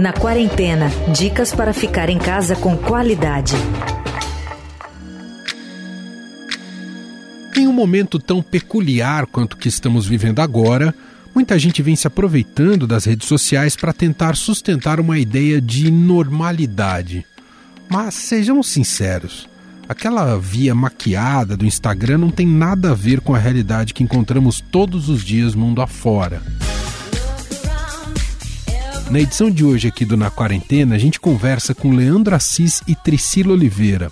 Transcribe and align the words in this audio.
Na 0.00 0.12
quarentena, 0.12 0.90
dicas 1.16 1.54
para 1.54 1.72
ficar 1.72 2.10
em 2.10 2.18
casa 2.18 2.56
com 2.56 2.76
qualidade. 2.76 3.54
Em 7.56 7.68
um 7.68 7.72
momento 7.72 8.18
tão 8.18 8.42
peculiar 8.42 9.26
quanto 9.26 9.56
que 9.56 9.68
estamos 9.68 10.08
vivendo 10.08 10.40
agora, 10.40 10.92
muita 11.32 11.56
gente 11.56 11.82
vem 11.82 11.94
se 11.94 12.08
aproveitando 12.08 12.84
das 12.84 13.04
redes 13.04 13.28
sociais 13.28 13.76
para 13.76 13.92
tentar 13.92 14.34
sustentar 14.34 14.98
uma 14.98 15.16
ideia 15.16 15.60
de 15.60 15.88
normalidade. 15.88 17.24
Mas 17.88 18.14
sejamos 18.14 18.66
sinceros, 18.66 19.48
aquela 19.88 20.36
via 20.36 20.74
maquiada 20.74 21.56
do 21.56 21.64
Instagram 21.64 22.18
não 22.18 22.30
tem 22.32 22.46
nada 22.46 22.90
a 22.90 22.94
ver 22.94 23.20
com 23.20 23.36
a 23.36 23.38
realidade 23.38 23.94
que 23.94 24.02
encontramos 24.02 24.60
todos 24.60 25.08
os 25.08 25.22
dias 25.22 25.54
mundo 25.54 25.80
afora. 25.80 26.42
Na 29.10 29.18
edição 29.18 29.50
de 29.50 29.64
hoje 29.64 29.88
aqui 29.88 30.04
do 30.04 30.16
Na 30.16 30.30
Quarentena, 30.30 30.94
a 30.94 30.98
gente 30.98 31.18
conversa 31.18 31.74
com 31.74 31.90
Leandro 31.90 32.32
Assis 32.32 32.80
e 32.86 32.94
Tricila 32.94 33.54
Oliveira. 33.54 34.08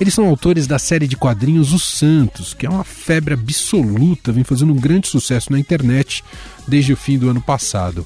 Eles 0.00 0.12
são 0.12 0.26
autores 0.26 0.66
da 0.66 0.76
série 0.76 1.06
de 1.06 1.16
quadrinhos 1.16 1.72
Os 1.72 1.84
Santos, 1.84 2.52
que 2.52 2.66
é 2.66 2.68
uma 2.68 2.82
febre 2.82 3.34
absoluta, 3.34 4.32
vem 4.32 4.42
fazendo 4.42 4.72
um 4.72 4.76
grande 4.76 5.06
sucesso 5.06 5.52
na 5.52 5.58
internet 5.58 6.24
desde 6.66 6.92
o 6.92 6.96
fim 6.96 7.16
do 7.16 7.30
ano 7.30 7.40
passado. 7.40 8.04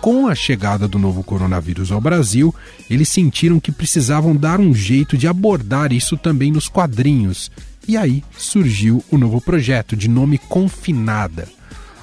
Com 0.00 0.26
a 0.26 0.34
chegada 0.34 0.88
do 0.88 0.98
novo 0.98 1.22
coronavírus 1.22 1.92
ao 1.92 2.00
Brasil, 2.00 2.54
eles 2.88 3.10
sentiram 3.10 3.60
que 3.60 3.70
precisavam 3.70 4.34
dar 4.34 4.58
um 4.58 4.72
jeito 4.74 5.14
de 5.14 5.28
abordar 5.28 5.92
isso 5.92 6.16
também 6.16 6.50
nos 6.50 6.68
quadrinhos. 6.68 7.50
E 7.86 7.98
aí 7.98 8.24
surgiu 8.38 9.04
o 9.10 9.18
novo 9.18 9.42
projeto 9.42 9.94
de 9.94 10.08
nome 10.08 10.38
Confinada. 10.38 11.46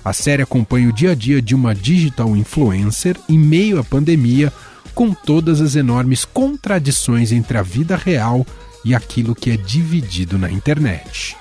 A 0.05 0.11
série 0.11 0.41
acompanha 0.41 0.89
o 0.89 0.93
dia 0.93 1.11
a 1.11 1.15
dia 1.15 1.41
de 1.41 1.55
uma 1.55 1.73
digital 1.73 2.35
influencer 2.35 3.15
em 3.29 3.39
meio 3.39 3.79
à 3.79 3.83
pandemia, 3.85 4.51
com 4.93 5.13
todas 5.13 5.61
as 5.61 5.77
enormes 5.77 6.25
contradições 6.25 7.31
entre 7.31 7.57
a 7.57 7.61
vida 7.61 7.95
real 7.95 8.45
e 8.83 8.93
aquilo 8.93 9.33
que 9.33 9.49
é 9.49 9.55
dividido 9.55 10.37
na 10.37 10.51
internet. 10.51 11.37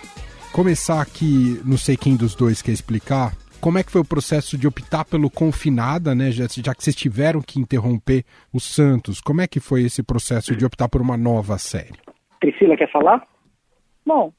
Começar 0.53 1.03
aqui, 1.03 1.61
não 1.65 1.77
sei 1.77 1.97
quem 1.97 2.17
dos 2.17 2.37
dois 2.37 2.63
quer 2.63 2.71
explicar, 2.71 3.33
como 3.61 3.79
é 3.79 3.83
que 3.83 3.91
foi 3.91 4.01
o 4.01 4.05
processo 4.05 4.57
de 4.57 4.67
optar 4.67 5.05
pelo 5.05 5.29
Confinada, 5.29 6.15
né? 6.15 6.31
Já, 6.31 6.47
já 6.49 6.75
que 6.75 6.85
vocês 6.85 6.95
tiveram 6.97 7.41
que 7.41 7.59
interromper 7.59 8.25
o 8.53 8.61
Santos, 8.61 9.21
como 9.21 9.41
é 9.41 9.47
que 9.47 9.59
foi 9.59 9.83
esse 9.83 10.03
processo 10.03 10.55
de 10.55 10.65
optar 10.65 10.89
por 10.89 11.01
uma 11.01 11.17
nova 11.17 11.59
série? 11.59 11.99
Priscila 12.39 12.77
quer 12.77 12.91
falar? 12.91 13.27
Bom, 14.07 14.33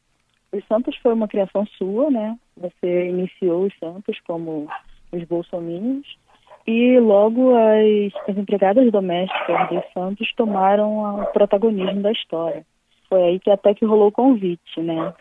os 0.51 0.65
Santos 0.67 0.95
foi 0.97 1.13
uma 1.13 1.27
criação 1.27 1.65
sua, 1.77 2.09
né? 2.09 2.37
Você 2.57 3.09
iniciou 3.09 3.65
os 3.65 3.73
Santos 3.79 4.19
como 4.25 4.67
os 5.11 5.23
bolsominions 5.25 6.17
e 6.65 6.97
logo 6.99 7.55
as, 7.55 8.29
as 8.29 8.37
empregadas 8.37 8.91
domésticas 8.91 9.69
dos 9.69 9.83
Santos 9.93 10.33
tomaram 10.35 11.21
o 11.21 11.25
protagonismo 11.27 12.01
da 12.01 12.11
história. 12.11 12.65
Foi 13.09 13.21
aí 13.21 13.39
que 13.39 13.49
até 13.49 13.73
que 13.73 13.85
rolou 13.85 14.07
o 14.07 14.11
convite, 14.11 14.79
né? 14.81 15.13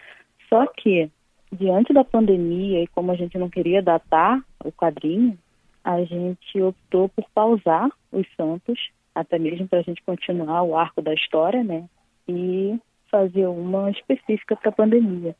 Só 0.48 0.66
que, 0.66 1.11
diante 1.50 1.92
da 1.92 2.05
pandemia 2.05 2.83
e 2.83 2.86
como 2.89 3.11
a 3.11 3.16
gente 3.16 3.36
não 3.39 3.48
queria 3.48 3.83
datar 3.83 4.41
o 4.64 4.70
quadrinho, 4.70 5.36
a 5.84 6.02
gente 6.05 6.62
optou 6.62 7.08
por 7.08 7.24
pausar 7.34 7.91
os 8.12 8.27
Santos, 8.36 8.78
até 9.14 9.39
mesmo 9.39 9.67
para 9.67 9.80
a 9.80 9.83
gente 9.83 10.02
continuar 10.02 10.62
o 10.62 10.77
arco 10.77 11.02
da 11.02 11.12
história, 11.12 11.64
né? 11.64 11.84
E 12.28 12.78
fazer 13.11 13.46
uma 13.46 13.91
específica 13.91 14.56
para 14.56 14.70
a 14.70 14.72
pandemia. 14.72 15.34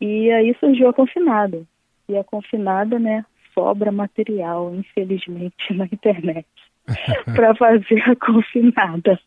E 0.00 0.30
aí 0.30 0.56
surgiu 0.58 0.88
a 0.88 0.92
confinada. 0.92 1.62
E 2.08 2.16
a 2.16 2.24
confinada, 2.24 2.98
né, 2.98 3.24
sobra 3.54 3.92
material, 3.92 4.74
infelizmente, 4.74 5.74
na 5.74 5.84
internet 5.84 6.46
para 7.34 7.54
fazer 7.54 8.02
a 8.02 8.16
confinada. 8.16 9.20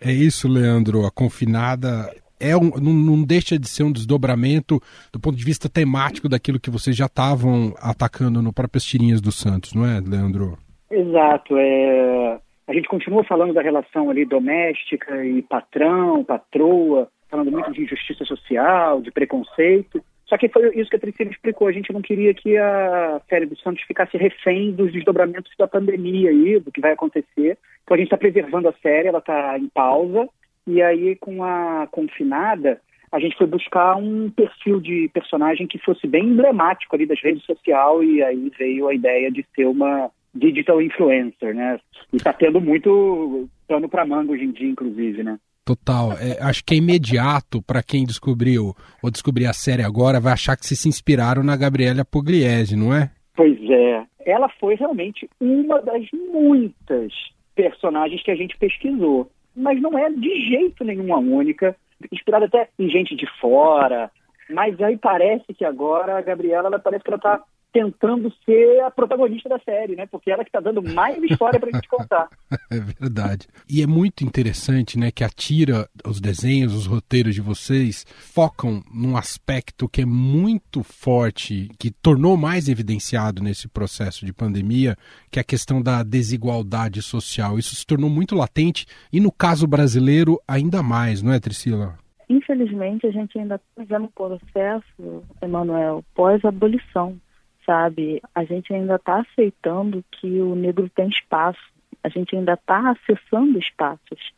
é 0.00 0.12
isso, 0.12 0.48
Leandro. 0.48 1.04
A 1.04 1.10
confinada 1.10 2.10
é 2.40 2.56
um, 2.56 2.70
não, 2.80 2.92
não, 2.92 3.24
deixa 3.24 3.58
de 3.58 3.68
ser 3.68 3.82
um 3.84 3.92
desdobramento 3.92 4.80
do 5.12 5.20
ponto 5.20 5.36
de 5.36 5.44
vista 5.44 5.68
temático 5.68 6.28
daquilo 6.28 6.60
que 6.60 6.70
vocês 6.70 6.96
já 6.96 7.06
estavam 7.06 7.74
atacando 7.80 8.42
no 8.42 8.52
próprias 8.52 8.84
tirinhas 8.84 9.20
do 9.20 9.32
Santos, 9.32 9.74
não 9.74 9.84
é, 9.86 10.00
Leandro? 10.00 10.58
Exato. 10.90 11.56
É... 11.56 12.38
A 12.66 12.72
gente 12.72 12.88
continua 12.88 13.24
falando 13.24 13.52
da 13.52 13.60
relação 13.60 14.08
ali 14.08 14.24
doméstica 14.24 15.24
e 15.24 15.42
patrão, 15.42 16.24
patroa, 16.24 17.08
falando 17.34 17.50
muito 17.50 17.72
de 17.72 17.82
injustiça 17.82 18.24
social, 18.24 19.02
de 19.02 19.10
preconceito. 19.10 20.00
Só 20.26 20.38
que 20.38 20.48
foi 20.48 20.74
isso 20.78 20.88
que 20.88 20.96
a 20.96 21.00
Priscila 21.00 21.30
explicou. 21.30 21.66
A 21.66 21.72
gente 21.72 21.92
não 21.92 22.00
queria 22.00 22.32
que 22.32 22.56
a 22.56 23.20
série 23.28 23.46
do 23.46 23.58
Santos 23.58 23.82
ficasse 23.82 24.16
refém 24.16 24.70
dos 24.72 24.92
desdobramentos 24.92 25.52
da 25.58 25.66
pandemia 25.66 26.30
aí, 26.30 26.60
do 26.60 26.70
que 26.70 26.80
vai 26.80 26.92
acontecer. 26.92 27.58
Então 27.82 27.94
a 27.94 27.96
gente 27.96 28.06
está 28.06 28.16
preservando 28.16 28.68
a 28.68 28.72
série, 28.74 29.08
ela 29.08 29.18
está 29.18 29.58
em 29.58 29.68
pausa. 29.68 30.28
E 30.66 30.80
aí, 30.80 31.16
com 31.16 31.44
a 31.44 31.86
confinada, 31.90 32.80
a 33.12 33.18
gente 33.20 33.36
foi 33.36 33.46
buscar 33.46 33.96
um 33.96 34.30
perfil 34.30 34.80
de 34.80 35.10
personagem 35.12 35.66
que 35.66 35.78
fosse 35.78 36.06
bem 36.06 36.24
emblemático 36.24 36.94
ali 36.94 37.04
das 37.04 37.20
redes 37.20 37.44
sociais. 37.44 38.08
E 38.08 38.22
aí 38.22 38.50
veio 38.56 38.88
a 38.88 38.94
ideia 38.94 39.30
de 39.30 39.44
ser 39.54 39.66
uma 39.66 40.08
digital 40.32 40.80
influencer, 40.80 41.54
né? 41.54 41.78
E 42.12 42.16
está 42.16 42.32
tendo 42.32 42.60
muito 42.60 43.48
pano 43.68 43.88
para 43.88 44.06
manga 44.06 44.32
hoje 44.32 44.44
em 44.44 44.52
dia, 44.52 44.68
inclusive, 44.68 45.22
né? 45.22 45.38
Total. 45.64 46.12
É, 46.12 46.42
acho 46.42 46.62
que 46.64 46.74
é 46.74 46.78
imediato 46.78 47.62
para 47.62 47.82
quem 47.82 48.04
descobriu 48.04 48.74
ou 49.02 49.10
descobrir 49.10 49.46
a 49.46 49.52
série 49.52 49.82
agora, 49.82 50.20
vai 50.20 50.34
achar 50.34 50.56
que 50.56 50.66
vocês 50.66 50.80
se 50.80 50.88
inspiraram 50.88 51.42
na 51.42 51.56
Gabriela 51.56 52.04
Pugliese, 52.04 52.76
não 52.76 52.94
é? 52.94 53.10
Pois 53.34 53.58
é. 53.70 54.04
Ela 54.26 54.48
foi 54.60 54.74
realmente 54.74 55.28
uma 55.40 55.80
das 55.80 56.02
muitas 56.12 57.12
personagens 57.54 58.22
que 58.22 58.30
a 58.30 58.36
gente 58.36 58.56
pesquisou. 58.58 59.30
Mas 59.56 59.80
não 59.80 59.98
é 59.98 60.10
de 60.10 60.48
jeito 60.48 60.84
nenhum 60.84 61.14
a 61.14 61.18
única. 61.18 61.74
Inspirada 62.12 62.46
até 62.46 62.68
em 62.78 62.88
gente 62.90 63.16
de 63.16 63.26
fora. 63.40 64.10
Mas 64.50 64.78
aí 64.82 64.98
parece 64.98 65.54
que 65.54 65.64
agora 65.64 66.18
a 66.18 66.22
Gabriela, 66.22 66.68
ela 66.68 66.78
parece 66.78 67.02
que 67.02 67.10
ela 67.10 67.16
está 67.16 67.42
tentando 67.74 68.32
ser 68.44 68.80
a 68.84 68.90
protagonista 68.90 69.48
da 69.48 69.58
série, 69.58 69.96
né? 69.96 70.06
Porque 70.06 70.30
ela 70.30 70.44
que 70.44 70.48
está 70.48 70.60
dando 70.60 70.80
mais 70.80 71.20
história 71.24 71.58
para 71.58 71.70
a 71.70 71.72
gente 71.72 71.88
contar. 71.88 72.28
É 72.70 72.78
verdade. 72.78 73.48
E 73.68 73.82
é 73.82 73.86
muito 73.86 74.24
interessante, 74.24 74.98
né, 74.98 75.10
que 75.10 75.22
a 75.24 75.28
tira, 75.28 75.88
os 76.06 76.20
desenhos, 76.20 76.74
os 76.74 76.86
roteiros 76.86 77.34
de 77.34 77.40
vocês 77.40 78.04
focam 78.06 78.82
num 78.92 79.16
aspecto 79.16 79.88
que 79.88 80.02
é 80.02 80.04
muito 80.04 80.82
forte, 80.82 81.68
que 81.78 81.90
tornou 81.90 82.36
mais 82.36 82.68
evidenciado 82.68 83.42
nesse 83.42 83.68
processo 83.68 84.24
de 84.24 84.32
pandemia, 84.32 84.96
que 85.30 85.38
é 85.38 85.42
a 85.42 85.44
questão 85.44 85.82
da 85.82 86.02
desigualdade 86.02 87.02
social. 87.02 87.58
Isso 87.58 87.74
se 87.74 87.86
tornou 87.86 88.08
muito 88.08 88.34
latente 88.34 88.86
e 89.12 89.20
no 89.20 89.32
caso 89.32 89.66
brasileiro 89.66 90.40
ainda 90.46 90.82
mais, 90.82 91.22
não 91.22 91.32
é, 91.32 91.40
Priscila? 91.40 91.96
Infelizmente, 92.28 93.06
a 93.06 93.10
gente 93.10 93.38
ainda 93.38 93.56
está 93.56 93.82
vivendo 93.82 94.04
um 94.04 94.08
processo, 94.08 95.22
Emanuel, 95.42 96.04
pós-abolição 96.14 97.16
sabe? 97.64 98.22
A 98.34 98.44
gente 98.44 98.72
ainda 98.72 98.96
está 98.96 99.20
aceitando 99.20 100.04
que 100.12 100.40
o 100.40 100.54
negro 100.54 100.88
tem 100.90 101.08
espaço, 101.08 101.60
a 102.02 102.08
gente 102.08 102.36
ainda 102.36 102.54
está 102.54 102.90
acessando 102.90 103.58
espaços, 103.58 104.32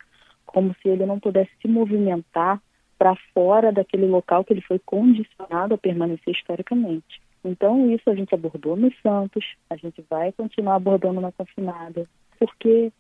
como 0.45 0.75
se 0.81 0.89
ele 0.89 1.07
não 1.07 1.19
pudesse 1.19 1.51
se 1.61 1.69
movimentar 1.69 2.61
para 2.99 3.15
fora 3.35 3.73
daquele 3.73 4.07
local 4.07 4.45
que 4.45 4.53
ele 4.53 4.63
foi 4.63 4.79
condicionado 4.79 5.75
a 5.75 5.79
permanecer 5.79 6.35
historicamente. 6.35 7.21
Então, 7.45 7.91
isso 7.91 8.09
a 8.11 8.15
gente 8.15 8.35
abordou 8.35 8.77
nos 8.77 8.95
Santos, 9.01 9.45
a 9.71 9.77
gente 9.77 10.05
vai 10.09 10.33
continuar 10.33 10.77
abordando 10.77 11.21
na 11.21 11.31
confinada, 11.31 12.05
porque 12.39 12.93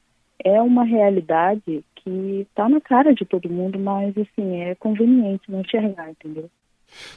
é 0.44 0.60
uma 0.60 0.84
realidade 0.84 1.84
que 1.96 2.46
está 2.48 2.68
na 2.68 2.80
cara 2.80 3.14
de 3.14 3.24
todo 3.24 3.50
mundo, 3.50 3.78
mas 3.78 4.16
assim, 4.16 4.60
é 4.60 4.74
conveniente 4.74 5.50
não 5.50 5.60
enxergar, 5.60 6.10
entendeu? 6.10 6.48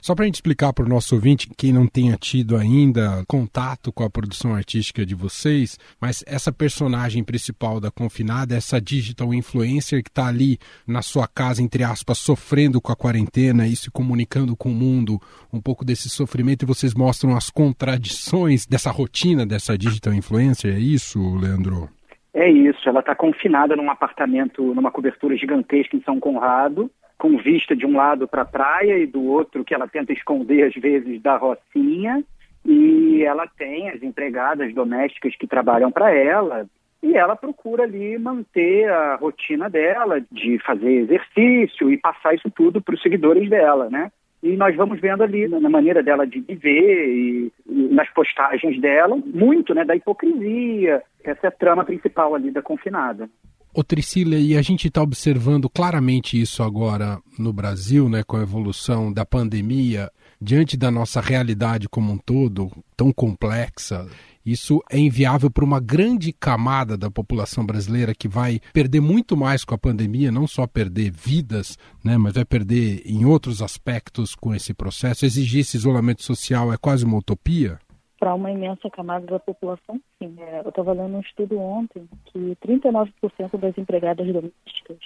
Só 0.01 0.15
para 0.15 0.23
a 0.23 0.25
gente 0.25 0.35
explicar 0.35 0.73
para 0.73 0.85
o 0.85 0.89
nosso 0.89 1.15
ouvinte, 1.15 1.49
quem 1.57 1.71
não 1.71 1.87
tenha 1.87 2.15
tido 2.17 2.57
ainda 2.57 3.23
contato 3.27 3.91
com 3.91 4.03
a 4.03 4.09
produção 4.09 4.53
artística 4.53 5.05
de 5.05 5.15
vocês, 5.15 5.77
mas 6.01 6.23
essa 6.27 6.51
personagem 6.51 7.23
principal 7.23 7.79
da 7.79 7.91
Confinada, 7.91 8.55
essa 8.55 8.79
digital 8.81 9.33
influencer 9.33 10.03
que 10.03 10.09
está 10.09 10.27
ali 10.27 10.57
na 10.87 11.01
sua 11.01 11.27
casa, 11.27 11.61
entre 11.61 11.83
aspas, 11.83 12.17
sofrendo 12.17 12.81
com 12.81 12.91
a 12.91 12.95
quarentena 12.95 13.67
e 13.67 13.75
se 13.75 13.89
comunicando 13.91 14.55
com 14.55 14.69
o 14.69 14.75
mundo, 14.75 15.19
um 15.51 15.61
pouco 15.61 15.85
desse 15.85 16.09
sofrimento, 16.09 16.63
e 16.63 16.67
vocês 16.67 16.93
mostram 16.93 17.35
as 17.35 17.49
contradições 17.49 18.65
dessa 18.65 18.91
rotina 18.91 19.45
dessa 19.45 19.77
digital 19.77 20.13
influencer, 20.13 20.75
é 20.75 20.79
isso, 20.79 21.35
Leandro? 21.35 21.89
É 22.33 22.49
isso, 22.49 22.87
ela 22.87 22.99
está 22.99 23.15
confinada 23.15 23.75
num 23.75 23.89
apartamento, 23.89 24.73
numa 24.73 24.91
cobertura 24.91 25.35
gigantesca 25.35 25.97
em 25.97 26.01
São 26.03 26.19
Conrado, 26.19 26.89
com 27.19 27.37
vista 27.37 27.75
de 27.75 27.85
um 27.85 27.95
lado 27.95 28.27
para 28.27 28.41
a 28.41 28.45
praia 28.45 28.97
e 28.97 29.05
do 29.05 29.23
outro 29.23 29.63
que 29.63 29.75
ela 29.75 29.87
tenta 29.87 30.13
esconder 30.13 30.63
às 30.63 30.73
vezes 30.73 31.21
da 31.21 31.37
rocinha. 31.37 32.23
E 32.65 33.23
ela 33.23 33.45
tem 33.45 33.89
as 33.89 34.01
empregadas 34.01 34.73
domésticas 34.73 35.35
que 35.35 35.47
trabalham 35.47 35.91
para 35.91 36.11
ela, 36.13 36.67
e 37.01 37.15
ela 37.15 37.35
procura 37.35 37.83
ali 37.83 38.17
manter 38.17 38.89
a 38.89 39.15
rotina 39.15 39.69
dela 39.69 40.21
de 40.31 40.59
fazer 40.59 40.91
exercício 40.91 41.89
e 41.91 41.97
passar 41.97 42.35
isso 42.35 42.49
tudo 42.51 42.81
para 42.81 42.93
os 42.93 43.01
seguidores 43.01 43.49
dela, 43.49 43.89
né? 43.89 44.11
E 44.43 44.55
nós 44.55 44.75
vamos 44.75 44.99
vendo 44.99 45.23
ali 45.23 45.47
na 45.47 45.69
maneira 45.69 46.03
dela 46.03 46.25
de 46.25 46.39
viver 46.39 47.07
e, 47.07 47.51
e 47.67 47.87
nas 47.93 48.09
postagens 48.09 48.79
dela, 48.79 49.17
muito 49.25 49.73
né, 49.73 49.83
da 49.83 49.95
hipocrisia. 49.95 51.01
Essa 51.23 51.47
é 51.47 51.49
a 51.49 51.51
trama 51.51 51.83
principal 51.83 52.35
ali 52.35 52.51
da 52.51 52.61
confinada. 52.61 53.29
Ô 53.71 53.83
Tricília, 53.83 54.39
e 54.39 54.57
a 54.57 54.61
gente 54.63 54.87
está 54.87 55.01
observando 55.01 55.69
claramente 55.69 56.39
isso 56.39 56.63
agora 56.63 57.19
no 57.37 57.53
Brasil, 57.53 58.09
né, 58.09 58.23
com 58.23 58.35
a 58.35 58.41
evolução 58.41 59.13
da 59.13 59.23
pandemia, 59.23 60.09
diante 60.41 60.75
da 60.75 60.89
nossa 60.89 61.21
realidade 61.21 61.87
como 61.87 62.11
um 62.11 62.17
todo, 62.17 62.71
tão 62.97 63.11
complexa, 63.13 64.07
isso 64.43 64.81
é 64.89 64.97
inviável 64.97 65.51
para 65.51 65.63
uma 65.63 65.79
grande 65.79 66.33
camada 66.33 66.97
da 66.97 67.11
população 67.11 67.63
brasileira 67.63 68.15
que 68.15 68.27
vai 68.27 68.59
perder 68.73 69.01
muito 69.01 69.37
mais 69.37 69.63
com 69.63 69.75
a 69.75 69.77
pandemia, 69.77 70.31
não 70.31 70.47
só 70.47 70.65
perder 70.65 71.11
vidas, 71.11 71.77
né, 72.03 72.17
mas 72.17 72.33
vai 72.33 72.45
perder 72.45 73.03
em 73.05 73.23
outros 73.25 73.61
aspectos 73.61 74.33
com 74.33 74.55
esse 74.55 74.73
processo. 74.73 75.25
Exigir 75.25 75.61
esse 75.61 75.77
isolamento 75.77 76.23
social 76.23 76.73
é 76.73 76.77
quase 76.77 77.05
uma 77.05 77.17
utopia? 77.17 77.77
Para 78.19 78.35
uma 78.35 78.51
imensa 78.51 78.89
camada 78.89 79.25
da 79.25 79.39
população, 79.39 79.99
sim. 80.21 80.35
É, 80.39 80.59
eu 80.59 80.69
estava 80.69 80.91
lendo 80.91 81.15
um 81.15 81.21
estudo 81.21 81.57
ontem 81.59 82.07
que 82.25 82.57
39% 82.57 83.57
das 83.57 83.77
empregadas 83.77 84.27
domésticas 84.27 84.97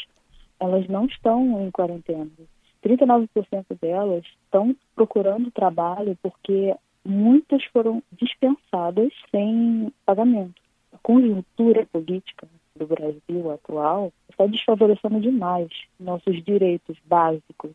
elas 0.59 0.87
não 0.87 1.05
estão 1.05 1.61
em 1.61 1.69
quarentena. 1.71 2.29
39% 2.83 3.27
delas 3.81 4.23
estão 4.45 4.75
procurando 4.95 5.51
trabalho 5.51 6.17
porque 6.21 6.75
muitas 7.05 7.63
foram 7.65 8.01
dispensadas 8.11 9.11
sem 9.31 9.91
pagamento. 10.05 10.61
A 10.93 10.97
conjuntura 10.97 11.85
política 11.91 12.47
do 12.75 12.87
Brasil 12.87 13.51
atual 13.51 14.11
está 14.33 14.45
desfavorecendo 14.47 15.21
demais 15.21 15.69
nossos 15.99 16.43
direitos 16.43 16.97
básicos. 17.05 17.71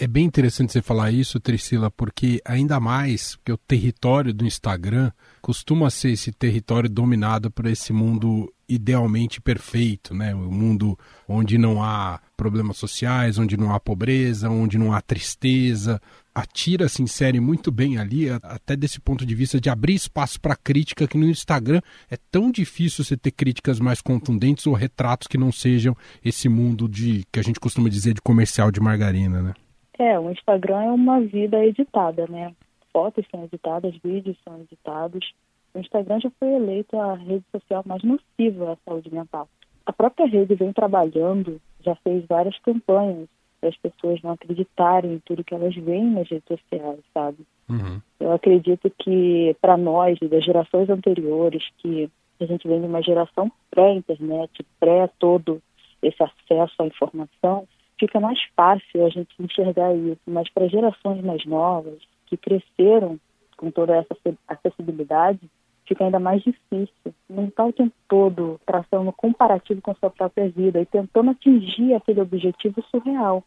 É 0.00 0.06
bem 0.06 0.24
interessante 0.24 0.72
você 0.72 0.80
falar 0.80 1.10
isso, 1.10 1.38
Trisila, 1.38 1.90
porque 1.90 2.40
ainda 2.44 2.80
mais 2.80 3.36
que 3.36 3.52
o 3.52 3.58
território 3.58 4.32
do 4.32 4.46
Instagram 4.46 5.10
costuma 5.42 5.90
ser 5.90 6.10
esse 6.12 6.32
território 6.32 6.88
dominado 6.88 7.50
por 7.50 7.66
esse 7.66 7.92
mundo 7.92 8.52
idealmente 8.68 9.40
perfeito, 9.40 10.14
né? 10.14 10.34
Um 10.34 10.50
mundo 10.50 10.98
onde 11.28 11.58
não 11.58 11.82
há 11.82 12.20
problemas 12.36 12.76
sociais, 12.76 13.38
onde 13.38 13.56
não 13.56 13.74
há 13.74 13.80
pobreza, 13.80 14.50
onde 14.50 14.78
não 14.78 14.92
há 14.92 15.00
tristeza. 15.00 16.00
A 16.34 16.44
Tira 16.44 16.88
se 16.88 17.02
insere 17.02 17.40
muito 17.40 17.72
bem 17.72 17.98
ali, 17.98 18.28
até 18.30 18.76
desse 18.76 19.00
ponto 19.00 19.24
de 19.24 19.34
vista 19.34 19.58
de 19.58 19.70
abrir 19.70 19.94
espaço 19.94 20.40
para 20.40 20.54
crítica, 20.54 21.08
que 21.08 21.16
no 21.16 21.24
Instagram 21.24 21.80
é 22.10 22.16
tão 22.30 22.50
difícil 22.50 23.02
você 23.02 23.16
ter 23.16 23.30
críticas 23.30 23.80
mais 23.80 24.02
contundentes 24.02 24.66
ou 24.66 24.74
retratos 24.74 25.26
que 25.26 25.38
não 25.38 25.50
sejam 25.50 25.96
esse 26.24 26.48
mundo 26.48 26.88
de 26.88 27.24
que 27.32 27.40
a 27.40 27.42
gente 27.42 27.58
costuma 27.58 27.88
dizer 27.88 28.12
de 28.12 28.20
comercial 28.20 28.70
de 28.70 28.80
margarina, 28.80 29.40
né? 29.40 29.54
É, 29.98 30.18
o 30.18 30.30
Instagram 30.30 30.82
é 30.82 30.92
uma 30.92 31.20
vida 31.20 31.64
editada, 31.64 32.26
né? 32.28 32.52
Fotos 32.92 33.24
são 33.30 33.44
editadas, 33.44 33.94
vídeos 34.04 34.36
são 34.44 34.60
editados. 34.60 35.32
O 35.72 35.78
Instagram 35.78 36.20
já 36.20 36.30
foi 36.38 36.48
eleito 36.48 36.98
a 36.98 37.14
rede 37.14 37.44
social 37.50 37.82
mais 37.86 38.02
nociva 38.02 38.72
à 38.72 38.76
saúde 38.84 39.12
mental. 39.12 39.48
A 39.86 39.92
própria 39.92 40.26
rede 40.26 40.54
vem 40.54 40.72
trabalhando, 40.72 41.60
já 41.86 41.94
fez 41.96 42.24
várias 42.26 42.58
campanhas 42.58 43.28
para 43.60 43.70
as 43.70 43.76
pessoas 43.76 44.20
não 44.22 44.32
acreditarem 44.32 45.14
em 45.14 45.18
tudo 45.20 45.44
que 45.44 45.54
elas 45.54 45.74
veem 45.74 46.10
nas 46.10 46.28
redes 46.28 46.46
sociais, 46.46 47.00
sabe? 47.14 47.38
Uhum. 47.68 48.00
Eu 48.20 48.32
acredito 48.32 48.90
que 48.98 49.56
para 49.60 49.76
nós, 49.76 50.18
das 50.20 50.44
gerações 50.44 50.90
anteriores, 50.90 51.64
que 51.78 52.10
a 52.40 52.44
gente 52.44 52.68
vem 52.68 52.80
de 52.80 52.86
uma 52.86 53.02
geração 53.02 53.50
pré-internet, 53.70 54.64
pré 54.78 55.08
todo 55.18 55.62
esse 56.02 56.22
acesso 56.22 56.82
à 56.82 56.86
informação, 56.86 57.66
fica 57.98 58.20
mais 58.20 58.38
fácil 58.54 59.06
a 59.06 59.08
gente 59.08 59.30
enxergar 59.40 59.94
isso. 59.94 60.20
Mas 60.26 60.50
para 60.50 60.68
gerações 60.68 61.22
mais 61.24 61.44
novas, 61.46 61.98
que 62.26 62.36
cresceram 62.36 63.18
com 63.56 63.70
toda 63.70 63.96
essa 63.96 64.14
acessibilidade, 64.46 65.40
fica 65.86 66.04
ainda 66.04 66.18
mais 66.18 66.42
difícil. 66.42 67.14
Não 67.28 67.46
está 67.46 67.64
o 67.64 67.72
tempo 67.72 67.94
todo 68.08 68.60
traçando 68.66 69.12
comparativo 69.12 69.80
com 69.80 69.90
a 69.90 69.94
sua 69.94 70.10
própria 70.10 70.48
vida 70.48 70.80
e 70.80 70.86
tentando 70.86 71.30
atingir 71.30 71.94
aquele 71.94 72.20
objetivo 72.20 72.82
surreal. 72.90 73.44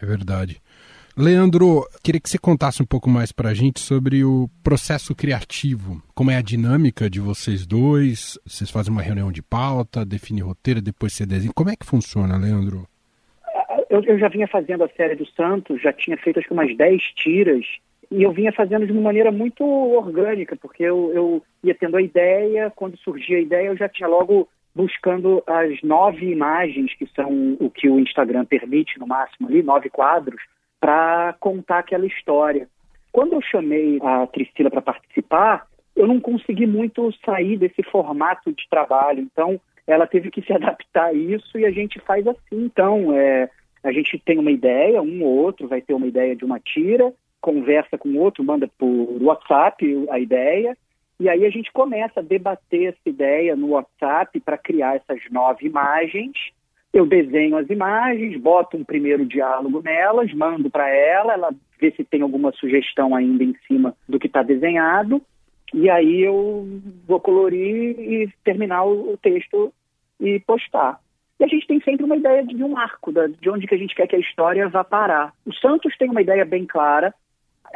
É 0.00 0.06
verdade. 0.06 0.60
Leandro, 1.16 1.86
queria 2.02 2.20
que 2.20 2.28
você 2.28 2.38
contasse 2.38 2.82
um 2.82 2.86
pouco 2.86 3.08
mais 3.08 3.30
para 3.30 3.50
a 3.50 3.54
gente 3.54 3.78
sobre 3.78 4.24
o 4.24 4.48
processo 4.64 5.14
criativo. 5.14 6.02
Como 6.12 6.30
é 6.30 6.36
a 6.36 6.42
dinâmica 6.42 7.08
de 7.08 7.20
vocês 7.20 7.64
dois? 7.64 8.36
Vocês 8.44 8.68
fazem 8.68 8.92
uma 8.92 9.02
reunião 9.02 9.30
de 9.30 9.40
pauta, 9.40 10.04
definem 10.04 10.42
roteiro, 10.42 10.82
depois 10.82 11.12
você 11.12 11.24
desenha. 11.24 11.52
Como 11.54 11.70
é 11.70 11.76
que 11.76 11.86
funciona, 11.86 12.36
Leandro? 12.36 12.88
Eu, 13.88 14.02
eu 14.02 14.18
já 14.18 14.28
vinha 14.28 14.48
fazendo 14.48 14.82
a 14.82 14.88
série 14.88 15.14
do 15.14 15.24
Santos, 15.36 15.80
já 15.80 15.92
tinha 15.92 16.16
feito 16.16 16.40
acho 16.40 16.48
que 16.48 16.54
umas 16.54 16.76
10 16.76 17.00
tiras 17.14 17.64
e 18.10 18.22
eu 18.22 18.32
vinha 18.32 18.52
fazendo 18.52 18.86
de 18.86 18.92
uma 18.92 19.02
maneira 19.02 19.30
muito 19.30 19.64
orgânica, 19.64 20.56
porque 20.56 20.82
eu, 20.82 21.12
eu 21.12 21.42
ia 21.62 21.74
tendo 21.74 21.96
a 21.96 22.02
ideia, 22.02 22.72
quando 22.74 22.96
surgia 22.98 23.38
a 23.38 23.40
ideia, 23.40 23.68
eu 23.68 23.76
já 23.76 23.88
tinha 23.88 24.08
logo 24.08 24.48
buscando 24.74 25.42
as 25.46 25.80
nove 25.82 26.26
imagens, 26.30 26.92
que 26.94 27.06
são 27.14 27.56
o 27.60 27.70
que 27.70 27.88
o 27.88 28.00
Instagram 28.00 28.44
permite 28.44 28.98
no 28.98 29.06
máximo 29.06 29.48
ali, 29.48 29.62
nove 29.62 29.88
quadros, 29.88 30.42
para 30.80 31.34
contar 31.38 31.78
aquela 31.78 32.06
história. 32.06 32.68
Quando 33.12 33.34
eu 33.34 33.40
chamei 33.42 33.98
a 34.02 34.26
Priscila 34.26 34.70
para 34.70 34.82
participar, 34.82 35.66
eu 35.94 36.06
não 36.06 36.18
consegui 36.18 36.66
muito 36.66 37.12
sair 37.24 37.56
desse 37.56 37.82
formato 37.84 38.52
de 38.52 38.68
trabalho, 38.68 39.20
então 39.20 39.60
ela 39.86 40.06
teve 40.06 40.30
que 40.30 40.42
se 40.42 40.52
adaptar 40.54 41.06
a 41.06 41.12
isso 41.12 41.58
e 41.58 41.64
a 41.64 41.70
gente 41.70 42.00
faz 42.00 42.26
assim. 42.26 42.38
Então, 42.64 43.16
é, 43.16 43.48
a 43.82 43.92
gente 43.92 44.18
tem 44.18 44.38
uma 44.38 44.50
ideia, 44.50 45.00
um 45.00 45.22
ou 45.22 45.36
outro 45.36 45.68
vai 45.68 45.80
ter 45.80 45.94
uma 45.94 46.06
ideia 46.06 46.34
de 46.34 46.44
uma 46.44 46.58
tira, 46.58 47.12
conversa 47.44 47.98
com 47.98 48.16
outro, 48.16 48.42
manda 48.42 48.66
por 48.78 49.22
WhatsApp 49.22 49.84
a 50.10 50.18
ideia, 50.18 50.74
e 51.20 51.28
aí 51.28 51.44
a 51.44 51.50
gente 51.50 51.70
começa 51.70 52.20
a 52.20 52.22
debater 52.22 52.86
essa 52.86 53.06
ideia 53.06 53.54
no 53.54 53.72
WhatsApp 53.72 54.40
para 54.40 54.56
criar 54.56 54.96
essas 54.96 55.20
nove 55.30 55.66
imagens. 55.66 56.32
Eu 56.90 57.04
desenho 57.04 57.58
as 57.58 57.68
imagens, 57.68 58.40
boto 58.40 58.78
um 58.78 58.84
primeiro 58.84 59.26
diálogo 59.26 59.82
nelas, 59.82 60.32
mando 60.32 60.70
para 60.70 60.88
ela, 60.88 61.34
ela 61.34 61.54
vê 61.78 61.90
se 61.90 62.02
tem 62.02 62.22
alguma 62.22 62.50
sugestão 62.52 63.14
ainda 63.14 63.44
em 63.44 63.54
cima 63.68 63.94
do 64.08 64.18
que 64.18 64.26
está 64.26 64.42
desenhado, 64.42 65.20
e 65.74 65.90
aí 65.90 66.22
eu 66.22 66.66
vou 67.06 67.20
colorir 67.20 68.00
e 68.00 68.32
terminar 68.42 68.84
o 68.84 69.18
texto 69.18 69.70
e 70.18 70.40
postar. 70.40 70.98
E 71.38 71.44
a 71.44 71.48
gente 71.48 71.66
tem 71.66 71.78
sempre 71.82 72.04
uma 72.04 72.16
ideia 72.16 72.42
de 72.42 72.62
um 72.64 72.78
arco, 72.78 73.12
de 73.12 73.50
onde 73.50 73.66
que 73.66 73.74
a 73.74 73.78
gente 73.78 73.94
quer 73.94 74.06
que 74.06 74.16
a 74.16 74.20
história 74.20 74.66
vá 74.68 74.82
parar. 74.82 75.34
O 75.44 75.52
Santos 75.52 75.94
tem 75.98 76.08
uma 76.08 76.22
ideia 76.22 76.44
bem 76.44 76.64
clara, 76.64 77.12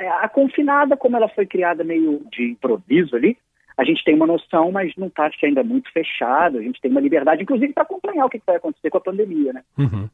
a 0.07 0.29
confinada, 0.29 0.97
como 0.97 1.17
ela 1.17 1.29
foi 1.29 1.47
criada 1.47 1.83
meio 1.83 2.23
de 2.31 2.53
improviso 2.53 3.17
ali, 3.17 3.37
a 3.77 3.85
gente 3.85 4.03
tem 4.05 4.15
uma 4.15 4.27
noção, 4.27 4.73
mas 4.73 4.93
não 4.97 5.07
está 5.07 5.31
ainda 5.43 5.63
muito 5.63 5.91
fechado. 5.93 6.59
A 6.59 6.63
gente 6.63 6.81
tem 6.81 6.91
uma 6.91 7.01
liberdade, 7.01 7.43
inclusive, 7.43 7.73
para 7.73 7.85
acompanhar 7.85 8.27
o 8.27 8.29
que 8.29 8.43
vai 8.45 8.57
acontecer 8.57 8.91
com 8.91 8.99
a 8.99 9.01
pandemia, 9.01 9.53
né? 9.53 9.63
Uhum. 9.79 10.09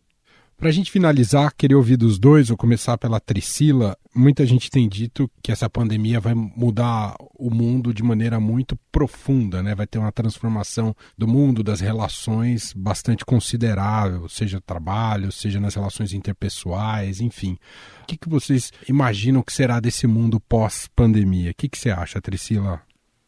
Para 0.56 0.68
a 0.68 0.72
gente 0.72 0.90
finalizar, 0.90 1.52
queria 1.54 1.76
ouvir 1.76 1.96
dos 1.96 2.18
dois, 2.18 2.48
ou 2.48 2.56
começar 2.56 2.96
pela 2.96 3.18
Tricila. 3.18 3.96
Muita 4.14 4.46
gente 4.46 4.70
tem 4.70 4.88
dito 4.88 5.28
que 5.42 5.50
essa 5.50 5.68
pandemia 5.68 6.20
vai 6.20 6.32
mudar 6.32 7.16
o 7.34 7.50
mundo 7.50 7.92
de 7.92 8.02
maneira 8.02 8.38
muito 8.38 8.76
profunda, 8.90 9.62
né? 9.62 9.74
Vai 9.74 9.86
ter 9.86 9.98
uma 9.98 10.12
transformação 10.12 10.94
do 11.18 11.26
mundo, 11.26 11.62
das 11.62 11.80
relações 11.80 12.72
bastante 12.72 13.24
considerável, 13.24 14.28
seja 14.28 14.60
trabalho, 14.60 15.32
seja 15.32 15.58
nas 15.60 15.74
relações 15.74 16.14
interpessoais, 16.14 17.20
enfim. 17.20 17.58
O 18.02 18.06
que, 18.06 18.16
que 18.16 18.28
vocês 18.28 18.72
imaginam 18.88 19.42
que 19.42 19.52
será 19.52 19.80
desse 19.80 20.06
mundo 20.06 20.38
pós-pandemia? 20.40 21.50
O 21.50 21.54
que, 21.54 21.68
que 21.68 21.78
você 21.78 21.90
acha, 21.90 22.20
Tricila? 22.20 22.80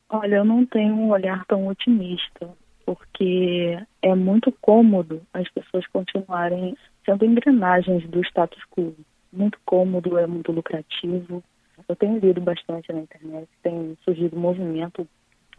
Olha, 0.08 0.36
eu 0.36 0.44
não 0.44 0.64
tenho 0.64 0.94
um 0.94 1.10
olhar 1.10 1.44
tão 1.46 1.66
otimista 1.66 2.48
porque 2.86 3.76
é 4.00 4.14
muito 4.14 4.52
cômodo 4.52 5.20
as 5.34 5.50
pessoas 5.50 5.84
continuarem 5.88 6.76
sendo 7.04 7.24
engrenagens 7.24 8.08
do 8.08 8.20
status 8.20 8.62
quo. 8.70 8.94
Muito 9.32 9.58
cômodo, 9.66 10.16
é 10.16 10.26
muito 10.26 10.52
lucrativo. 10.52 11.42
Eu 11.88 11.96
tenho 11.96 12.18
lido 12.20 12.40
bastante 12.40 12.90
na 12.92 13.00
internet, 13.00 13.48
tem 13.62 13.98
surgido 14.04 14.38
movimento, 14.38 15.06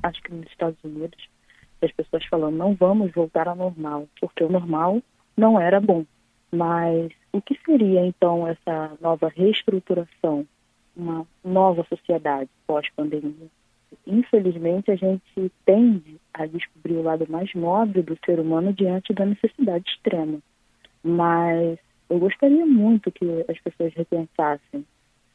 acho 0.02 0.22
que 0.24 0.34
nos 0.34 0.48
Estados 0.48 0.82
Unidos, 0.84 1.28
as 1.82 1.92
pessoas 1.92 2.26
falando 2.26 2.56
não 2.56 2.74
vamos 2.74 3.12
voltar 3.12 3.48
ao 3.48 3.56
normal, 3.56 4.08
porque 4.20 4.44
o 4.44 4.50
normal 4.50 5.02
não 5.36 5.60
era 5.60 5.80
bom. 5.80 6.06
Mas 6.50 7.12
o 7.34 7.42
que 7.42 7.60
seria 7.66 8.06
então 8.06 8.48
essa 8.48 8.98
nova 9.02 9.28
reestruturação, 9.28 10.48
uma 10.96 11.28
nova 11.44 11.86
sociedade 11.90 12.50
pós-pandemia? 12.66 13.50
Infelizmente, 14.06 14.92
a 14.92 14.96
gente 14.96 15.52
tende 15.66 16.20
a 16.34 16.46
descobrir 16.46 16.96
o 16.96 17.04
lado 17.04 17.26
mais 17.30 17.54
nobre 17.54 18.02
do 18.02 18.18
ser 18.26 18.40
humano 18.40 18.74
diante 18.74 19.14
da 19.14 19.26
necessidade 19.26 19.90
extrema. 19.90 20.40
Mas 21.04 21.80
eu 22.10 22.20
gostaria 22.20 22.66
muito 22.66 23.12
que 23.12 23.26
as 23.48 23.60
pessoas 23.60 23.94
repensassem. 23.94 24.86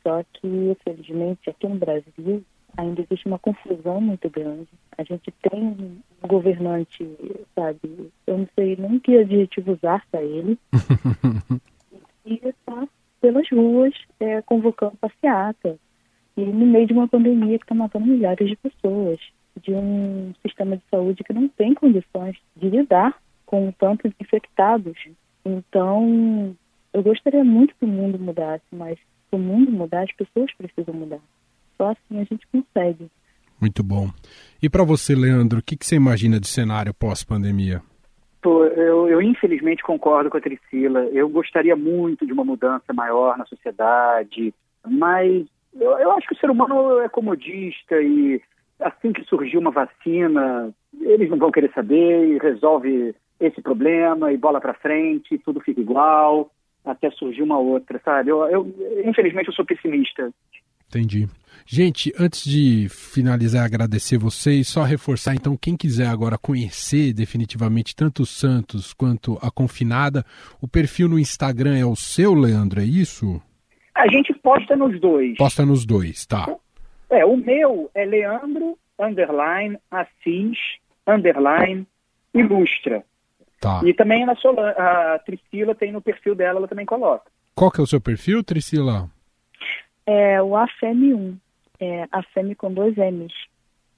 Só 0.03 0.23
que, 0.33 0.47
infelizmente, 0.47 1.49
aqui 1.49 1.67
no 1.69 1.77
Brasil 1.77 2.45
ainda 2.77 3.03
existe 3.03 3.27
uma 3.27 3.39
confusão 3.39 4.01
muito 4.01 4.29
grande. 4.31 4.69
A 4.97 5.03
gente 5.03 5.31
tem 5.43 5.63
um 5.63 6.27
governante, 6.27 7.07
sabe, 7.55 8.11
eu 8.27 8.39
não 8.39 8.49
sei 8.55 8.77
nem 8.77 8.99
que 8.99 9.19
adjetivo 9.19 9.73
usar 9.73 10.05
para 10.11 10.23
ele, 10.23 10.59
e 12.25 12.41
está 12.43 12.89
pelas 13.21 13.49
ruas 13.51 13.95
é, 14.19 14.43
convocando 14.43 14.97
passeata. 14.97 15.79
E 16.37 16.45
no 16.45 16.67
meio 16.67 16.87
de 16.87 16.93
uma 16.93 17.09
pandemia 17.09 17.59
que 17.59 17.65
está 17.65 17.75
matando 17.75 18.07
milhares 18.07 18.49
de 18.49 18.57
pessoas, 18.57 19.19
de 19.61 19.73
um 19.73 20.33
sistema 20.45 20.77
de 20.77 20.83
saúde 20.91 21.23
que 21.25 21.33
não 21.33 21.49
tem 21.49 21.75
condições 21.75 22.37
de 22.57 22.69
lidar 22.71 23.15
com 23.45 23.71
tantos 23.73 24.13
infectados. 24.21 24.97
Então, 25.45 26.57
eu 26.93 27.03
gostaria 27.03 27.45
muito 27.45 27.75
que 27.75 27.85
o 27.85 27.89
mundo 27.89 28.19
mudasse, 28.19 28.65
mas 28.73 28.99
para 29.31 29.39
o 29.39 29.43
mundo 29.43 29.71
mudar, 29.71 30.03
as 30.03 30.13
pessoas 30.13 30.51
precisam 30.55 30.95
mudar. 30.95 31.21
Só 31.77 31.91
assim 31.91 32.21
a 32.21 32.25
gente 32.25 32.47
consegue. 32.51 33.11
Muito 33.61 33.83
bom. 33.83 34.11
E 34.63 34.69
para 34.69 34.85
você, 34.85 35.15
Leandro, 35.15 35.61
o 35.61 35.63
que, 35.63 35.77
que, 35.77 35.87
você 35.87 35.97
imagina 35.97 36.41
de 36.41 36.49
cenário 36.49 36.93
pós-pandemia? 36.93 37.81
Eu, 38.45 39.09
eu, 39.09 39.23
infelizmente 39.23 39.85
concordo 39.85 40.29
com 40.29 40.37
a 40.37 40.41
Priscila. 40.41 41.05
Eu 41.13 41.29
gostaria 41.29 41.77
muito 41.77 42.27
de 42.27 42.33
uma 42.33 42.45
mudança 42.45 42.93
maior 42.93 43.39
na 43.39 43.47
sociedade, 43.47 44.53
mas 44.85 45.47
eu, 45.75 45.99
eu 45.99 46.13
acho 46.13 46.27
que 46.27 46.35
o 46.35 46.39
ser 46.39 46.51
humano 46.51 47.01
é 47.01 47.09
comodista 47.09 48.01
e 48.01 48.41
assim 48.81 49.13
que 49.13 49.25
surgir 49.25 49.59
uma 49.59 49.71
vacina, 49.71 50.73
eles 51.01 51.31
não 51.31 51.39
vão 51.39 51.53
querer 51.53 51.71
saber 51.73 52.29
e 52.29 52.39
resolve 52.39 53.15
esse 53.41 53.61
problema 53.61 54.33
e 54.33 54.37
bola 54.37 54.61
para 54.61 54.75
frente, 54.75 55.39
tudo 55.39 55.61
fica 55.61 55.81
igual, 55.81 56.51
até 56.85 57.11
surgir 57.11 57.43
uma 57.43 57.59
outra, 57.59 58.01
sabe? 58.05 58.31
Eu, 58.31 58.45
eu, 58.49 58.75
infelizmente 59.05 59.49
eu 59.49 59.55
sou 59.55 59.65
pessimista. 59.65 60.33
Entendi. 60.89 61.27
Gente, 61.65 62.13
antes 62.19 62.45
de 62.45 62.89
finalizar, 62.89 63.65
agradecer 63.65 64.19
vocês, 64.19 64.69
só 64.69 64.83
reforçar 64.83 65.35
então 65.35 65.57
quem 65.57 65.77
quiser 65.77 66.07
agora 66.07 66.37
conhecer 66.37 67.13
definitivamente 67.13 67.95
tanto 67.95 68.25
o 68.25 68.27
Santos 68.27 68.93
quanto 68.93 69.39
a 69.41 69.51
Confinada, 69.51 70.25
o 70.61 70.69
perfil 70.69 71.09
no 71.09 71.19
Instagram 71.19 71.79
é 71.79 71.87
o 71.87 71.97
seu, 71.97 72.35
Leandro, 72.35 72.81
é 72.81 72.85
isso? 72.85 73.41
A 73.95 74.09
gente 74.09 74.33
posta 74.35 74.77
nos 74.77 74.99
dois. 75.01 75.37
Posta 75.37 75.65
nos 75.67 75.85
dois, 75.85 76.25
tá. 76.27 76.47
É, 77.11 77.25
o 77.25 77.37
meu 77.37 77.91
é 77.95 78.05
Leandro, 78.05 78.79
underline, 78.99 79.79
Assis, 79.91 80.59
underline, 81.07 81.87
ilustra. 82.33 83.05
Tá. 83.61 83.81
E 83.85 83.95
também 83.95 84.27
na 84.27 84.35
Solan 84.35 84.71
a 84.71 85.21
Priscila 85.25 85.75
tem 85.75 85.93
no 85.93 86.01
perfil 86.01 86.35
dela, 86.35 86.59
ela 86.59 86.69
também 86.69 86.87
coloca. 86.87 87.31
Qual 87.55 87.71
que 87.71 87.81
é 87.81 87.85
o 87.85 87.87
seu 87.87 88.01
perfil, 88.01 88.43
Priscila? 88.43 89.09
É 90.07 90.43
o 90.43 90.51
AFEM1. 90.51 91.37
É 91.79 92.09
AFEM 92.11 92.55
com 92.55 92.73
dois 92.73 92.97
M's. 92.97 93.33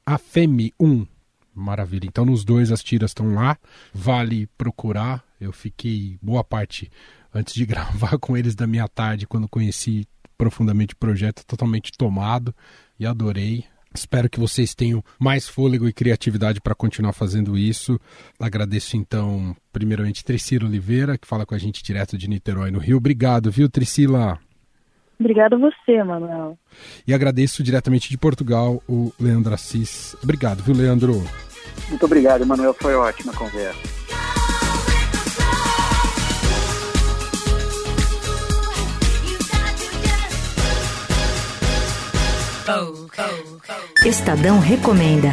AFEM1. 0.07 1.07
Maravilha. 1.55 2.07
Então 2.07 2.27
nos 2.27 2.45
dois 2.45 2.71
as 2.71 2.83
tiras 2.83 3.11
estão 3.11 3.33
lá. 3.35 3.57
Vale 3.93 4.47
procurar. 4.59 5.24
Eu 5.41 5.53
fiquei 5.53 6.19
boa 6.23 6.45
parte 6.45 6.91
antes 7.35 7.55
de 7.55 7.64
gravar 7.67 8.19
com 8.19 8.37
eles 8.37 8.55
da 8.55 8.67
minha 8.67 8.88
tarde, 8.88 9.26
quando 9.26 9.49
conheci 9.49 10.07
profundamente 10.37 10.95
o 10.95 10.97
projeto, 10.97 11.45
totalmente 11.47 11.93
tomado 11.93 12.55
e 12.99 13.07
adorei. 13.07 13.64
Espero 13.95 14.29
que 14.29 14.41
vocês 14.41 14.75
tenham 14.75 15.05
mais 15.21 15.49
fôlego 15.49 15.87
e 15.87 15.93
criatividade 15.93 16.61
para 16.61 16.75
continuar 16.75 17.12
fazendo 17.12 17.57
isso. 17.57 17.99
Agradeço 18.41 18.97
então, 18.97 19.57
primeiramente, 19.73 20.25
Tricila 20.25 20.67
Oliveira, 20.67 21.17
que 21.17 21.29
fala 21.29 21.47
com 21.47 21.55
a 21.55 21.59
gente 21.59 21.83
direto 21.83 22.19
de 22.19 22.29
Niterói, 22.29 22.73
no 22.73 22.81
Rio. 22.81 22.97
Obrigado, 22.97 23.53
viu, 23.53 23.69
Tricila? 23.69 24.38
Obrigado 25.19 25.55
a 25.55 25.59
você, 25.59 26.03
Manuel. 26.03 26.59
E 27.07 27.14
agradeço 27.14 27.62
diretamente 27.62 28.11
de 28.11 28.19
Portugal 28.19 28.83
o 28.88 29.12
Leandro 29.19 29.55
Assis. 29.55 30.17
Obrigado, 30.25 30.64
viu, 30.64 30.75
Leandro? 30.75 31.23
Muito 31.88 32.05
obrigado, 32.05 32.45
Manuel. 32.45 32.75
Foi 32.75 32.97
ótima 32.97 33.33
a 33.33 33.37
conversa. 33.37 34.03
Estadão 44.06 44.59
Recomenda. 44.59 45.28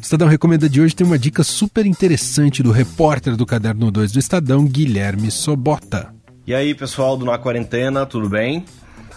Estadão 0.00 0.26
Recomenda 0.26 0.70
de 0.70 0.80
hoje 0.80 0.96
tem 0.96 1.06
uma 1.06 1.18
dica 1.18 1.44
super 1.44 1.84
interessante 1.84 2.62
do 2.62 2.70
repórter 2.70 3.36
do 3.36 3.44
Caderno 3.44 3.90
2 3.90 4.12
do 4.12 4.18
Estadão, 4.18 4.64
Guilherme 4.64 5.30
Sobota. 5.30 6.14
E 6.46 6.54
aí, 6.54 6.74
pessoal 6.74 7.14
do 7.14 7.26
Na 7.26 7.36
Quarentena, 7.36 8.06
tudo 8.06 8.26
bem? 8.26 8.64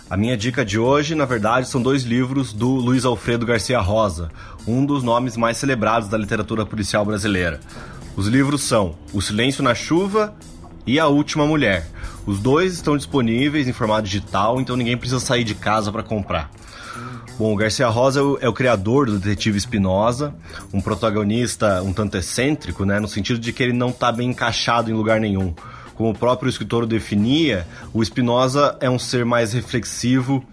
A 0.10 0.18
minha 0.18 0.36
dica 0.36 0.66
de 0.66 0.78
hoje, 0.78 1.16
na 1.16 1.24
verdade, 1.24 1.70
são 1.70 1.82
dois 1.82 2.04
livros 2.04 2.52
do 2.52 2.68
Luiz 2.72 3.06
Alfredo 3.06 3.46
Garcia 3.46 3.80
Rosa, 3.80 4.30
um 4.68 4.86
dos 4.86 5.02
nomes 5.02 5.38
mais 5.38 5.56
celebrados 5.56 6.10
da 6.10 6.18
literatura 6.18 6.66
policial 6.66 7.06
brasileira. 7.06 7.62
Os 8.18 8.28
livros 8.28 8.64
são 8.64 8.98
O 9.14 9.22
Silêncio 9.22 9.64
na 9.64 9.74
Chuva 9.74 10.36
e 10.86 11.00
A 11.00 11.08
Última 11.08 11.46
Mulher. 11.48 11.88
Os 12.26 12.40
dois 12.40 12.74
estão 12.74 12.98
disponíveis 12.98 13.68
em 13.68 13.74
formato 13.74 14.04
digital, 14.04 14.60
então 14.60 14.76
ninguém 14.76 14.98
precisa 14.98 15.20
sair 15.20 15.44
de 15.44 15.54
casa 15.54 15.92
para 15.92 16.02
comprar. 16.02 16.50
Bom, 17.38 17.54
o 17.54 17.56
Garcia 17.56 17.88
Rosa 17.88 18.20
é 18.20 18.24
o, 18.24 18.38
é 18.42 18.50
o, 18.50 18.54
criador 18.54 19.08
do 19.08 19.20
Detetive 19.20 19.58
Espinosa, 19.58 20.34
um 20.74 20.80
protagonista 20.80 21.84
um 21.84 21.92
tanto 21.92 22.18
excêntrico, 22.18 22.86
né, 22.86 23.00
no 23.00 23.08
sentido 23.10 23.38
de 23.38 23.52
que 23.52 23.62
ele 23.62 23.74
não 23.74 23.90
está 23.90 24.12
bem 24.12 24.30
encaixado 24.30 24.90
em 24.90 24.94
lugar 24.94 25.20
nenhum. 25.20 25.54
Como 25.96 26.12
o 26.12 26.18
próprio 26.18 26.50
escritor 26.50 26.84
o 26.84 26.88
definia, 26.88 27.68
o 27.94 28.02
Espinosa 28.02 28.78
é 28.80 28.90
um 28.90 28.98
ser 28.98 29.26
mais 29.26 29.54
reflexivo, 29.54 30.44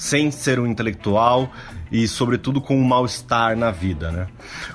sem 0.00 0.30
ser 0.30 0.58
um 0.58 0.66
intelectual 0.66 1.52
e, 1.92 2.08
sobretudo, 2.08 2.58
com 2.58 2.74
um 2.74 2.82
mal-estar 2.82 3.54
na 3.54 3.70
vida. 3.70 4.10
Né? 4.10 4.28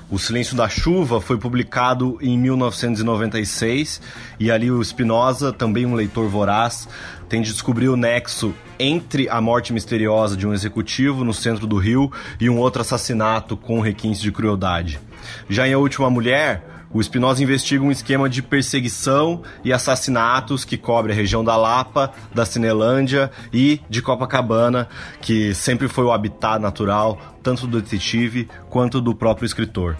O 0.08 0.20
Silêncio 0.20 0.56
da 0.56 0.68
Chuva 0.68 1.20
foi 1.20 1.36
publicado 1.36 2.16
em 2.22 2.38
1996 2.38 4.00
e 4.38 4.52
ali 4.52 4.70
o 4.70 4.82
Spinoza, 4.84 5.52
também 5.52 5.84
um 5.84 5.96
leitor 5.96 6.28
voraz, 6.28 6.88
tem 7.28 7.42
de 7.42 7.50
descobrir 7.50 7.88
o 7.88 7.96
nexo 7.96 8.54
entre 8.78 9.28
a 9.28 9.40
morte 9.40 9.72
misteriosa 9.72 10.36
de 10.36 10.46
um 10.46 10.54
executivo 10.54 11.24
no 11.24 11.34
centro 11.34 11.66
do 11.66 11.76
Rio 11.76 12.12
e 12.40 12.48
um 12.48 12.58
outro 12.58 12.82
assassinato 12.82 13.56
com 13.56 13.80
requinte 13.80 14.20
de 14.20 14.30
crueldade. 14.30 15.00
Já 15.50 15.66
em 15.66 15.72
A 15.72 15.78
Última 15.78 16.08
Mulher, 16.08 16.62
o 16.96 17.02
Spinoza 17.02 17.42
investiga 17.42 17.84
um 17.84 17.90
esquema 17.90 18.26
de 18.26 18.42
perseguição 18.42 19.42
e 19.62 19.70
assassinatos 19.70 20.64
que 20.64 20.78
cobre 20.78 21.12
a 21.12 21.14
região 21.14 21.44
da 21.44 21.54
Lapa, 21.54 22.10
da 22.34 22.46
Cinelândia 22.46 23.30
e 23.52 23.82
de 23.90 24.00
Copacabana, 24.00 24.88
que 25.20 25.54
sempre 25.54 25.88
foi 25.88 26.04
o 26.04 26.10
habitat 26.10 26.58
natural 26.58 27.18
tanto 27.42 27.66
do 27.66 27.82
detetive 27.82 28.48
quanto 28.70 28.98
do 28.98 29.14
próprio 29.14 29.44
escritor. 29.44 29.94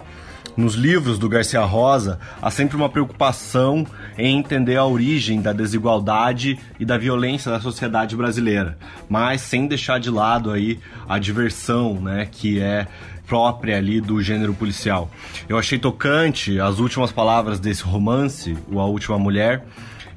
Nos 0.57 0.73
livros 0.73 1.19
do 1.19 1.29
Garcia 1.29 1.61
Rosa, 1.61 2.19
há 2.41 2.49
sempre 2.49 2.75
uma 2.75 2.89
preocupação 2.89 3.85
em 4.17 4.39
entender 4.39 4.75
a 4.75 4.85
origem 4.85 5.39
da 5.39 5.53
desigualdade 5.53 6.57
e 6.79 6.83
da 6.83 6.97
violência 6.97 7.51
da 7.51 7.59
sociedade 7.59 8.15
brasileira, 8.15 8.75
mas 9.07 9.41
sem 9.41 9.67
deixar 9.67 9.99
de 9.99 10.09
lado 10.09 10.49
aí 10.49 10.79
a 11.07 11.19
diversão, 11.19 12.01
né, 12.01 12.27
que 12.31 12.59
é 12.59 12.87
própria 13.27 13.77
ali 13.77 14.01
do 14.01 14.19
gênero 14.19 14.51
policial. 14.51 15.11
Eu 15.47 15.59
achei 15.59 15.77
tocante 15.77 16.59
as 16.59 16.79
últimas 16.79 17.11
palavras 17.11 17.59
desse 17.59 17.83
romance, 17.83 18.57
O 18.67 18.79
A 18.79 18.85
Última 18.87 19.19
Mulher, 19.19 19.63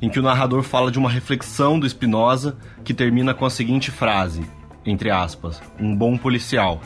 em 0.01 0.09
que 0.09 0.19
o 0.19 0.23
narrador 0.23 0.63
fala 0.63 0.91
de 0.91 0.99
uma 0.99 1.11
reflexão 1.11 1.79
do 1.79 1.87
Spinoza 1.87 2.57
que 2.83 2.95
termina 2.95 3.35
com 3.35 3.45
a 3.45 3.51
seguinte 3.51 3.91
frase, 3.91 4.43
entre 4.87 5.11
aspas, 5.11 5.61
um 5.79 5.95
bom 5.95 6.17
policial. 6.17 6.81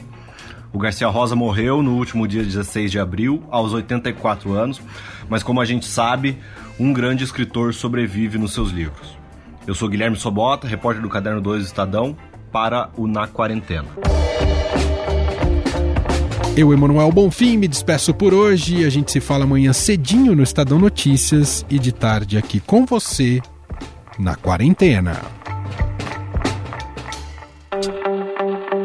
O 0.75 0.79
Garcia 0.79 1.07
Rosa 1.07 1.37
morreu 1.37 1.85
no 1.85 1.95
último 1.95 2.27
dia 2.27 2.43
16 2.43 2.91
de 2.91 2.99
abril, 2.99 3.45
aos 3.49 3.73
84 3.73 4.53
anos, 4.55 4.83
mas 5.29 5.41
como 5.41 5.61
a 5.61 5.65
gente 5.65 5.87
sabe, 5.87 6.37
um 6.81 6.93
grande 6.93 7.23
escritor 7.23 7.73
sobrevive 7.73 8.39
nos 8.39 8.55
seus 8.55 8.73
livros. 8.73 9.17
Eu 9.69 9.75
sou 9.77 9.89
Guilherme 9.89 10.17
Sobota, 10.17 10.67
repórter 10.67 11.01
do 11.01 11.09
Caderno 11.09 11.41
2 11.41 11.63
do 11.63 11.67
Estadão, 11.67 12.17
para 12.51 12.91
o 12.97 13.07
Na 13.07 13.29
Quarentena. 13.29 13.87
Eu, 16.57 16.73
Emanuel 16.73 17.13
Bonfim, 17.13 17.57
me 17.57 17.69
despeço 17.69 18.13
por 18.13 18.35
hoje. 18.35 18.85
A 18.85 18.91
gente 18.91 19.13
se 19.13 19.21
fala 19.21 19.45
amanhã 19.45 19.73
cedinho 19.73 20.35
no 20.35 20.43
Estadão 20.43 20.81
Notícias 20.81 21.65
e 21.71 21.79
de 21.79 21.93
tarde 21.93 22.37
aqui 22.37 22.59
com 22.59 22.85
você 22.85 23.41
na 24.19 24.35
quarentena. 24.35 25.44